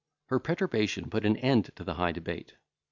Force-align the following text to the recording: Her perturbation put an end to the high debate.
Her 0.29 0.39
perturbation 0.39 1.11
put 1.11 1.27
an 1.27 1.37
end 1.37 1.73
to 1.75 1.83
the 1.83 1.93
high 1.93 2.11
debate. 2.11 2.55